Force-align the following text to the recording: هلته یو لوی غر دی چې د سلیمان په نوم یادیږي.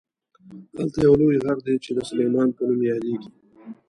هلته 0.77 0.97
یو 1.05 1.13
لوی 1.21 1.37
غر 1.43 1.57
دی 1.65 1.75
چې 1.83 1.91
د 1.97 1.99
سلیمان 2.09 2.47
په 2.55 2.61
نوم 2.67 2.81
یادیږي. 2.91 3.29